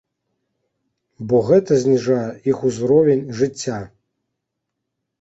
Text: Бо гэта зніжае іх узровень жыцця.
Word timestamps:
Бо 1.33 1.43
гэта 1.51 1.77
зніжае 1.85 2.25
іх 2.55 2.67
узровень 2.73 3.23
жыцця. 3.41 3.81